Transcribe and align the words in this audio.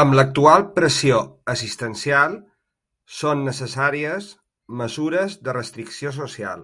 Amb 0.00 0.12
l’actual 0.16 0.60
pressió 0.74 1.16
assistencial, 1.54 2.36
són 3.20 3.42
necessàries 3.48 4.28
mesures 4.82 5.34
de 5.48 5.56
restricció 5.58 6.14
social. 6.20 6.62